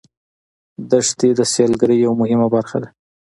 [0.91, 2.89] دښتې د سیلګرۍ یوه مهمه برخه ده.